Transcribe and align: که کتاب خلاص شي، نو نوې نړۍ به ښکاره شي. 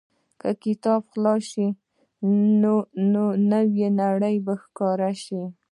که 0.41 0.49
کتاب 0.63 1.01
خلاص 1.11 1.41
شي، 1.51 1.67
نو 2.61 2.73
نوې 3.51 3.87
نړۍ 4.01 4.35
به 4.45 4.53
ښکاره 4.63 5.11
شي. 5.23 5.41